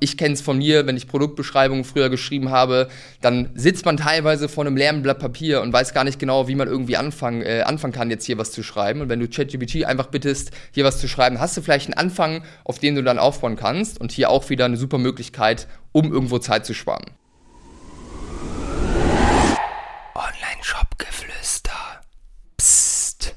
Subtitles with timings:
[0.00, 2.88] ich kenne es von mir, wenn ich Produktbeschreibungen früher geschrieben habe,
[3.20, 6.54] dann sitzt man teilweise vor einem leeren Blatt Papier und weiß gar nicht genau, wie
[6.54, 9.02] man irgendwie anfangen, äh, anfangen kann, jetzt hier was zu schreiben.
[9.02, 12.42] Und wenn du ChatGPT einfach bittest, hier was zu schreiben, hast du vielleicht einen Anfang,
[12.64, 14.00] auf den du dann aufbauen kannst.
[14.00, 17.04] Und hier auch wieder eine super Möglichkeit, um irgendwo Zeit zu sparen.
[20.14, 21.72] Online-Shop-Geflüster.
[22.56, 23.34] Psst.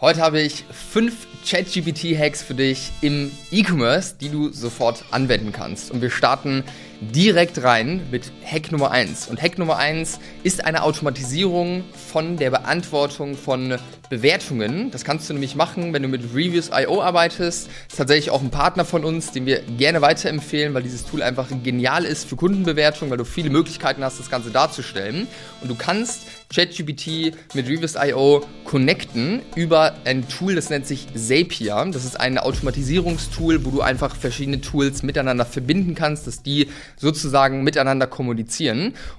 [0.00, 5.90] Heute habe ich fünf ChatGPT-Hacks für dich im E-Commerce, die du sofort anwenden kannst.
[5.90, 6.64] Und wir starten
[7.00, 9.26] direkt rein mit Hack Nummer 1.
[9.26, 13.76] Und Hack Nummer 1 ist eine Automatisierung von der Beantwortung von
[14.10, 14.92] Bewertungen.
[14.92, 17.66] Das kannst du nämlich machen, wenn du mit Reviews.io arbeitest.
[17.66, 21.20] Das ist tatsächlich auch ein Partner von uns, den wir gerne weiterempfehlen, weil dieses Tool
[21.20, 25.26] einfach genial ist für Kundenbewertung, weil du viele Möglichkeiten hast, das Ganze darzustellen.
[25.60, 31.84] Und du kannst ChatGPT mit Reviews.io connecten über ein Tool, das nennt sich Zapier.
[31.90, 37.64] Das ist ein Automatisierungstool, wo du einfach verschiedene Tools miteinander verbinden kannst, dass die sozusagen
[37.64, 38.43] miteinander kommunizieren.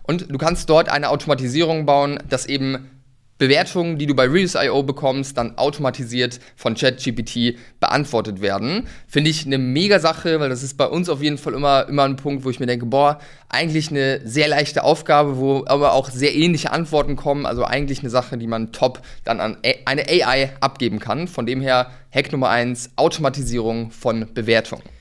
[0.04, 2.90] Und du kannst dort eine Automatisierung bauen, dass eben
[3.38, 8.88] Bewertungen, die du bei Reviews.io bekommst, dann automatisiert von ChatGPT beantwortet werden.
[9.08, 12.04] Finde ich eine mega Sache, weil das ist bei uns auf jeden Fall immer, immer
[12.04, 13.20] ein Punkt, wo ich mir denke, boah,
[13.50, 17.46] eigentlich eine sehr leichte Aufgabe, wo aber auch sehr ähnliche Antworten kommen.
[17.46, 21.28] Also eigentlich eine Sache, die man top dann an eine AI abgeben kann.
[21.28, 24.95] Von dem her, Hack Nummer eins: Automatisierung von Bewertungen.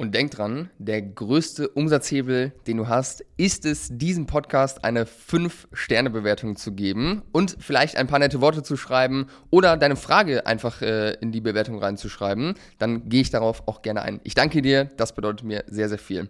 [0.00, 6.54] Und denk dran, der größte Umsatzhebel, den du hast, ist es, diesem Podcast eine 5-Sterne-Bewertung
[6.54, 11.14] zu geben und vielleicht ein paar nette Worte zu schreiben oder deine Frage einfach äh,
[11.14, 12.54] in die Bewertung reinzuschreiben.
[12.78, 14.20] Dann gehe ich darauf auch gerne ein.
[14.22, 16.28] Ich danke dir, das bedeutet mir sehr, sehr viel.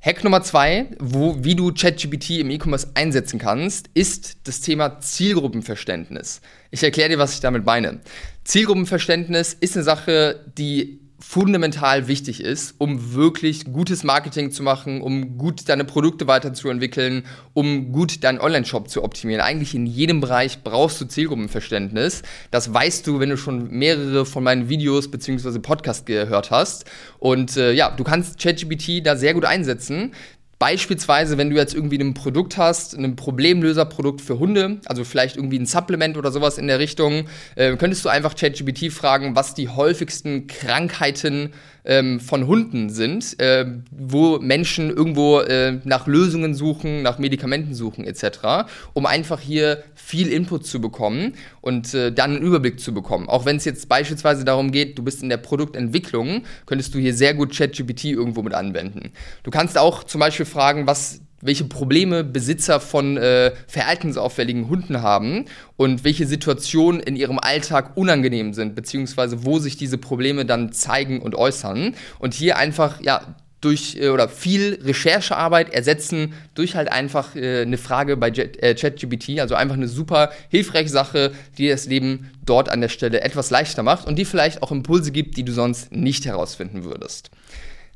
[0.00, 6.42] Hack Nummer zwei, wo, wie du ChatGPT im E-Commerce einsetzen kannst, ist das Thema Zielgruppenverständnis.
[6.70, 8.00] Ich erkläre dir, was ich damit meine.
[8.44, 10.99] Zielgruppenverständnis ist eine Sache, die
[11.30, 17.22] fundamental wichtig ist, um wirklich gutes Marketing zu machen, um gut deine Produkte weiterzuentwickeln,
[17.54, 19.40] um gut deinen Online-Shop zu optimieren.
[19.40, 22.22] Eigentlich in jedem Bereich brauchst du Zielgruppenverständnis.
[22.50, 25.60] Das weißt du, wenn du schon mehrere von meinen Videos bzw.
[25.60, 26.84] Podcasts gehört hast.
[27.20, 30.10] Und äh, ja, du kannst ChatGPT da sehr gut einsetzen.
[30.60, 35.58] Beispielsweise, wenn du jetzt irgendwie ein Produkt hast, ein Problemlöserprodukt für Hunde, also vielleicht irgendwie
[35.58, 37.24] ein Supplement oder sowas in der Richtung,
[37.56, 41.54] äh, könntest du einfach ChatGPT fragen, was die häufigsten Krankheiten
[41.84, 48.04] ähm, von Hunden sind, äh, wo Menschen irgendwo äh, nach Lösungen suchen, nach Medikamenten suchen
[48.04, 53.28] etc., um einfach hier viel Input zu bekommen und äh, dann einen Überblick zu bekommen.
[53.28, 57.14] Auch wenn es jetzt beispielsweise darum geht, du bist in der Produktentwicklung, könntest du hier
[57.14, 59.12] sehr gut ChatGPT irgendwo mit anwenden.
[59.42, 65.46] Du kannst auch zum Beispiel fragen, was welche Probleme Besitzer von äh, verhaltensauffälligen Hunden haben
[65.76, 71.20] und welche Situationen in ihrem Alltag unangenehm sind, beziehungsweise wo sich diese Probleme dann zeigen
[71.20, 71.94] und äußern.
[72.18, 77.78] Und hier einfach, ja, durch äh, oder viel Recherchearbeit ersetzen durch halt einfach äh, eine
[77.78, 82.80] Frage bei äh, ChatGPT, also einfach eine super hilfreiche Sache, die das Leben dort an
[82.80, 86.26] der Stelle etwas leichter macht und die vielleicht auch Impulse gibt, die du sonst nicht
[86.26, 87.30] herausfinden würdest.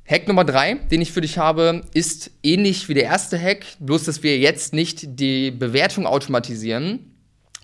[0.06, 4.04] Hack Nummer drei, den ich für dich habe, ist ähnlich wie der erste Hack, bloß
[4.04, 7.14] dass wir jetzt nicht die Bewertung automatisieren,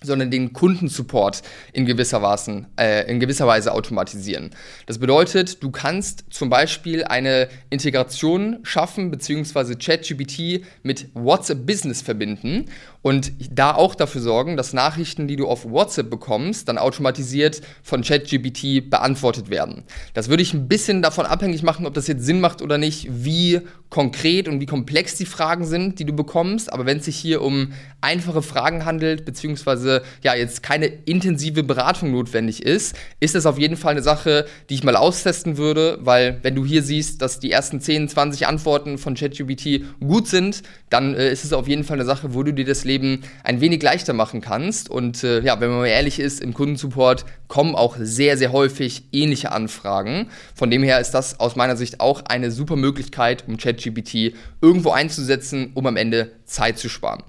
[0.03, 1.43] sondern den Kundensupport
[1.73, 4.49] in gewisser, Weise, äh, in gewisser Weise automatisieren.
[4.87, 12.65] Das bedeutet, du kannst zum Beispiel eine Integration schaffen, beziehungsweise ChatGPT mit WhatsApp Business verbinden
[13.01, 18.03] und da auch dafür sorgen, dass Nachrichten, die du auf WhatsApp bekommst, dann automatisiert von
[18.03, 19.83] ChatGPT beantwortet werden.
[20.13, 23.07] Das würde ich ein bisschen davon abhängig machen, ob das jetzt Sinn macht oder nicht,
[23.09, 26.71] wie konkret und wie komplex die Fragen sind, die du bekommst.
[26.71, 32.11] Aber wenn es sich hier um einfache Fragen handelt, beziehungsweise ja jetzt keine intensive Beratung
[32.11, 36.39] notwendig ist, ist es auf jeden Fall eine Sache, die ich mal austesten würde, weil
[36.41, 41.13] wenn du hier siehst, dass die ersten 10, 20 Antworten von ChatGPT gut sind, dann
[41.13, 43.81] äh, ist es auf jeden Fall eine Sache, wo du dir das Leben ein wenig
[43.81, 44.89] leichter machen kannst.
[44.89, 49.05] Und äh, ja, wenn man mal ehrlich ist, im Kundensupport kommen auch sehr, sehr häufig
[49.11, 50.29] ähnliche Anfragen.
[50.53, 54.91] Von dem her ist das aus meiner Sicht auch eine super Möglichkeit, um ChatGPT irgendwo
[54.91, 57.23] einzusetzen, um am Ende Zeit zu sparen.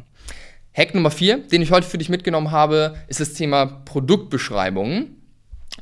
[0.74, 5.21] Hack Nummer 4, den ich heute für dich mitgenommen habe, ist das Thema Produktbeschreibungen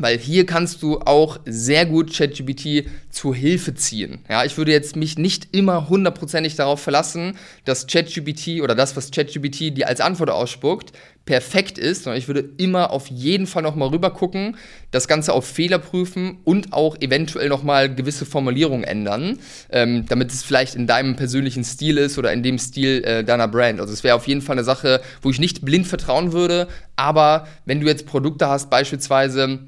[0.00, 4.20] weil hier kannst du auch sehr gut ChatGPT zur Hilfe ziehen.
[4.29, 9.11] Ja, ich würde jetzt mich nicht immer hundertprozentig darauf verlassen, dass ChatGPT oder das, was
[9.11, 10.93] ChatGPT dir als Antwort ausspuckt,
[11.31, 14.56] perfekt ist, sondern ich würde immer auf jeden Fall nochmal rüber gucken,
[14.91, 19.38] das Ganze auf Fehler prüfen und auch eventuell nochmal gewisse Formulierungen ändern,
[19.70, 23.46] ähm, damit es vielleicht in deinem persönlichen Stil ist oder in dem Stil äh, deiner
[23.49, 23.81] Brand.
[23.81, 27.46] Also es wäre auf jeden Fall eine Sache, wo ich nicht blind vertrauen würde, aber
[27.64, 29.61] wenn du jetzt Produkte hast, beispielsweise,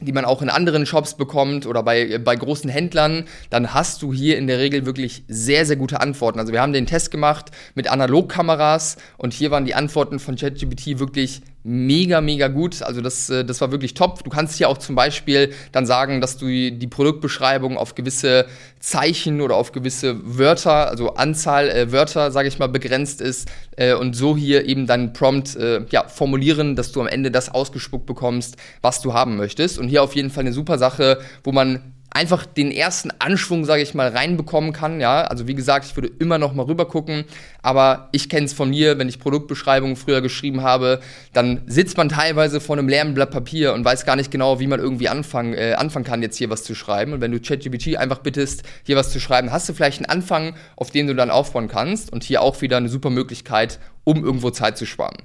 [0.00, 4.12] die man auch in anderen Shops bekommt oder bei, bei großen Händlern, dann hast du
[4.12, 6.38] hier in der Regel wirklich sehr, sehr gute Antworten.
[6.38, 10.98] Also wir haben den Test gemacht mit Analogkameras und hier waren die Antworten von ChatGPT
[10.98, 12.80] wirklich mega, mega gut.
[12.82, 14.22] Also das, äh, das war wirklich top.
[14.22, 18.46] Du kannst hier auch zum Beispiel dann sagen, dass du die Produktbeschreibung auf gewisse
[18.78, 23.94] Zeichen oder auf gewisse Wörter, also Anzahl äh, Wörter, sage ich mal, begrenzt ist äh,
[23.94, 28.06] und so hier eben dann Prompt äh, ja, formulieren, dass du am Ende das ausgespuckt
[28.06, 29.78] bekommst, was du haben möchtest.
[29.80, 33.82] Und hier auf jeden Fall eine super Sache, wo man einfach den ersten Anschwung, sage
[33.82, 35.00] ich mal, reinbekommen kann.
[35.00, 37.24] Ja, also wie gesagt, ich würde immer noch mal rüber gucken,
[37.60, 41.00] aber ich kenne es von mir, wenn ich Produktbeschreibungen früher geschrieben habe,
[41.34, 44.66] dann sitzt man teilweise vor einem leeren Blatt Papier und weiß gar nicht genau, wie
[44.66, 47.12] man irgendwie anfangen, äh, anfangen kann, jetzt hier was zu schreiben.
[47.12, 50.54] Und wenn du ChatGPT einfach bittest, hier was zu schreiben, hast du vielleicht einen Anfang,
[50.76, 54.48] auf den du dann aufbauen kannst und hier auch wieder eine super Möglichkeit, um irgendwo
[54.48, 55.18] Zeit zu sparen.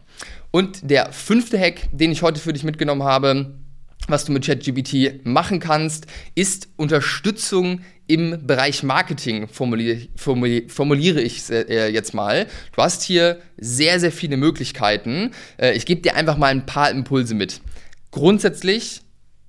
[0.51, 3.53] Und der fünfte Hack, den ich heute für dich mitgenommen habe,
[4.11, 11.49] was du mit ChatGPT machen kannst, ist Unterstützung im Bereich Marketing, formuliere, formuliere, formuliere ich
[11.49, 12.47] äh, jetzt mal.
[12.75, 15.31] Du hast hier sehr, sehr viele Möglichkeiten.
[15.57, 17.61] Äh, ich gebe dir einfach mal ein paar Impulse mit.
[18.11, 19.01] Grundsätzlich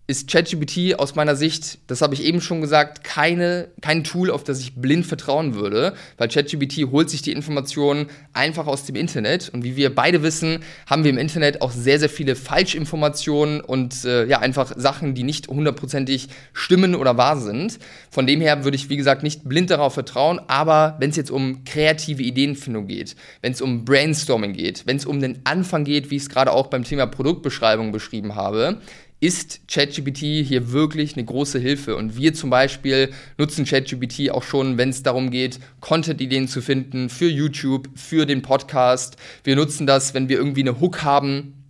[0.09, 4.43] ist ChatGPT aus meiner Sicht, das habe ich eben schon gesagt, keine, kein Tool, auf
[4.43, 9.51] das ich blind vertrauen würde, weil ChatGPT holt sich die Informationen einfach aus dem Internet.
[9.51, 14.05] Und wie wir beide wissen, haben wir im Internet auch sehr, sehr viele Falschinformationen und
[14.05, 17.79] äh, ja, einfach Sachen, die nicht hundertprozentig stimmen oder wahr sind.
[18.11, 21.31] Von dem her würde ich, wie gesagt, nicht blind darauf vertrauen, aber wenn es jetzt
[21.31, 26.11] um kreative Ideenfindung geht, wenn es um Brainstorming geht, wenn es um den Anfang geht,
[26.11, 28.81] wie ich es gerade auch beim Thema Produktbeschreibung beschrieben habe,
[29.23, 31.95] ist ChatGPT hier wirklich eine große Hilfe.
[31.95, 37.09] Und wir zum Beispiel nutzen ChatGPT auch schon, wenn es darum geht, Content-Ideen zu finden
[37.09, 39.17] für YouTube, für den Podcast.
[39.45, 41.62] Wir nutzen das, wenn wir irgendwie eine Hook haben,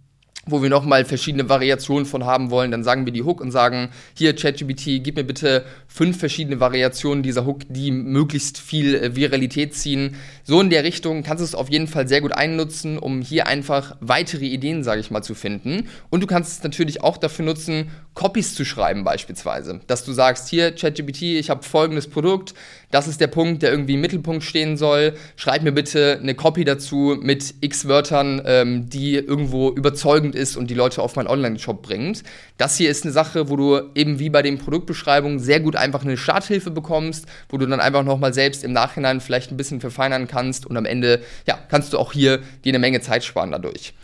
[0.44, 3.90] wo wir nochmal verschiedene Variationen von haben wollen, dann sagen wir die Hook und sagen,
[4.14, 9.74] hier ChatGPT, gib mir bitte fünf verschiedene Variationen dieser Hook, die möglichst viel äh, Viralität
[9.74, 10.16] ziehen.
[10.42, 13.46] So in der Richtung kannst du es auf jeden Fall sehr gut einnutzen, um hier
[13.46, 15.88] einfach weitere Ideen, sage ich mal, zu finden.
[16.10, 19.80] Und du kannst es natürlich auch dafür nutzen, Copies zu schreiben beispielsweise.
[19.86, 22.54] Dass du sagst, hier ChatGPT, ich habe folgendes Produkt,
[22.92, 25.14] das ist der Punkt, der irgendwie im Mittelpunkt stehen soll.
[25.34, 30.68] Schreib mir bitte eine Copy dazu mit x Wörtern, ähm, die irgendwo überzeugend ist und
[30.68, 32.22] die Leute auf meinen Online-Shop bringt.
[32.58, 36.04] Das hier ist eine Sache, wo du eben wie bei den Produktbeschreibungen sehr gut einfach
[36.04, 40.28] eine Starthilfe bekommst, wo du dann einfach nochmal selbst im Nachhinein vielleicht ein bisschen verfeinern
[40.28, 43.94] kannst und am Ende, ja, kannst du auch hier dir eine Menge Zeit sparen dadurch.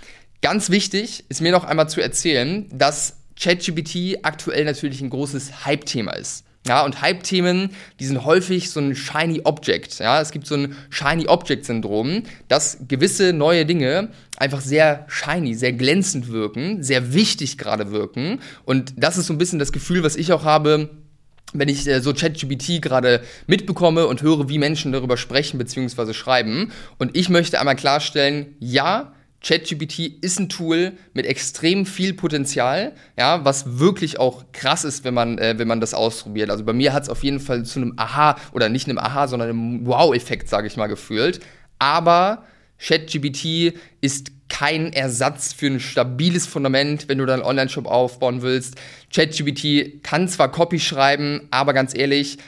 [0.41, 6.13] Ganz wichtig ist mir noch einmal zu erzählen, dass ChatGPT aktuell natürlich ein großes Hype-Thema
[6.13, 6.45] ist.
[6.69, 9.99] Ja, und Hype-Themen, die sind häufig so ein Shiny Object.
[10.01, 15.73] Ja, es gibt so ein Shiny Object-Syndrom, dass gewisse neue Dinge einfach sehr shiny, sehr
[15.73, 18.41] glänzend wirken, sehr wichtig gerade wirken.
[18.65, 20.91] Und das ist so ein bisschen das Gefühl, was ich auch habe,
[21.55, 26.13] wenn ich äh, so ChatGPT gerade mitbekomme und höre, wie Menschen darüber sprechen bzw.
[26.13, 26.73] schreiben.
[26.99, 33.45] Und ich möchte einmal klarstellen, ja, ChatGPT ist ein Tool mit extrem viel Potenzial, ja,
[33.45, 36.51] was wirklich auch krass ist, wenn man, äh, wenn man das ausprobiert.
[36.51, 39.29] Also bei mir hat es auf jeden Fall zu einem Aha oder nicht einem Aha,
[39.29, 41.41] sondern einem Wow-Effekt, sage ich mal, gefühlt.
[41.79, 42.45] Aber
[42.79, 48.77] ChatGPT ist kein Ersatz für ein stabiles Fundament, wenn du deinen Online-Shop aufbauen willst.
[49.15, 52.39] ChatGPT kann zwar Copy schreiben, aber ganz ehrlich,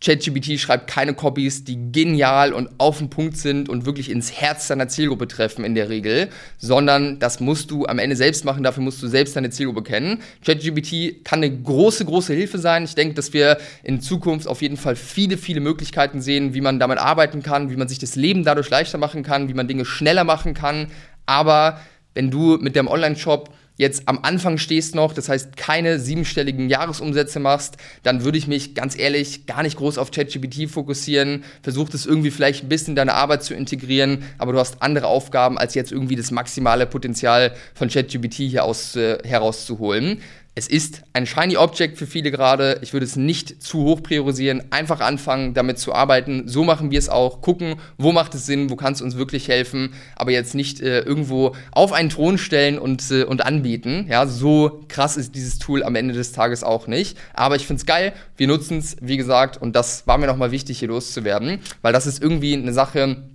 [0.00, 4.68] ChatGPT schreibt keine Copies, die genial und auf den Punkt sind und wirklich ins Herz
[4.68, 8.84] deiner Zielgruppe treffen in der Regel, sondern das musst du am Ende selbst machen, dafür
[8.84, 10.20] musst du selbst deine Zielgruppe kennen.
[10.44, 12.84] ChatGPT kann eine große, große Hilfe sein.
[12.84, 16.78] Ich denke, dass wir in Zukunft auf jeden Fall viele, viele Möglichkeiten sehen, wie man
[16.78, 19.84] damit arbeiten kann, wie man sich das Leben dadurch leichter machen kann, wie man Dinge
[19.84, 20.92] schneller machen kann.
[21.26, 21.80] Aber
[22.14, 27.40] wenn du mit deinem Online-Shop jetzt am Anfang stehst noch, das heißt keine siebenstelligen Jahresumsätze
[27.40, 31.44] machst, dann würde ich mich ganz ehrlich gar nicht groß auf ChatGPT fokussieren.
[31.62, 35.06] Versuch das irgendwie vielleicht ein bisschen in deine Arbeit zu integrieren, aber du hast andere
[35.06, 40.20] Aufgaben, als jetzt irgendwie das maximale Potenzial von ChatGPT hier aus, äh, herauszuholen.
[40.58, 42.80] Es ist ein Shiny Object für viele gerade.
[42.82, 44.72] Ich würde es nicht zu hoch priorisieren.
[44.72, 46.48] Einfach anfangen, damit zu arbeiten.
[46.48, 47.42] So machen wir es auch.
[47.42, 49.94] Gucken, wo macht es Sinn, wo kann es uns wirklich helfen.
[50.16, 54.06] Aber jetzt nicht äh, irgendwo auf einen Thron stellen und, äh, und anbieten.
[54.08, 57.16] Ja, so krass ist dieses Tool am Ende des Tages auch nicht.
[57.34, 58.12] Aber ich finde es geil.
[58.36, 59.62] Wir nutzen es, wie gesagt.
[59.62, 61.60] Und das war mir nochmal wichtig, hier loszuwerden.
[61.82, 63.27] Weil das ist irgendwie eine Sache,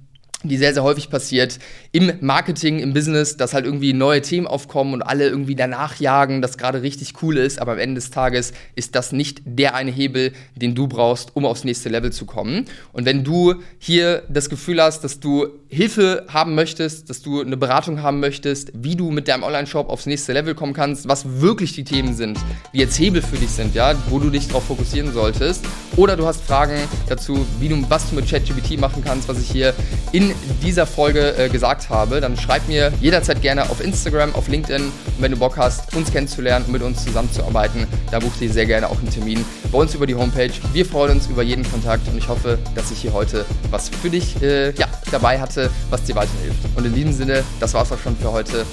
[0.43, 1.59] die sehr, sehr häufig passiert
[1.91, 6.41] im Marketing, im Business, dass halt irgendwie neue Themen aufkommen und alle irgendwie danach jagen,
[6.41, 9.91] das gerade richtig cool ist, aber am Ende des Tages ist das nicht der eine
[9.91, 12.65] Hebel, den du brauchst, um aufs nächste Level zu kommen.
[12.91, 17.57] Und wenn du hier das Gefühl hast, dass du Hilfe haben möchtest, dass du eine
[17.57, 21.73] Beratung haben möchtest, wie du mit deinem Online-Shop aufs nächste Level kommen kannst, was wirklich
[21.73, 22.37] die Themen sind,
[22.73, 26.25] die jetzt Hebel für dich sind, ja, wo du dich darauf fokussieren solltest, oder du
[26.25, 29.73] hast Fragen dazu, wie du, was du mit ChatGPT machen kannst, was ich hier
[30.11, 34.83] in dieser Folge äh, gesagt habe, dann schreib mir jederzeit gerne auf Instagram, auf LinkedIn.
[34.83, 38.65] Und wenn du Bock hast, uns kennenzulernen und mit uns zusammenzuarbeiten, da buch dir sehr
[38.65, 40.51] gerne auch einen Termin bei uns über die Homepage.
[40.73, 44.09] Wir freuen uns über jeden Kontakt und ich hoffe, dass ich hier heute was für
[44.09, 46.59] dich äh, ja, dabei hatte, was dir weiterhilft.
[46.75, 48.65] Und in diesem Sinne, das war's auch schon für heute.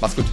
[0.00, 0.26] Mach's gut.